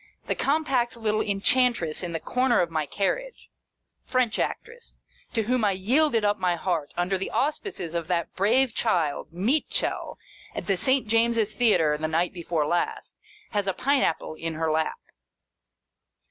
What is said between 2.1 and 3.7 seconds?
the corner of my carriage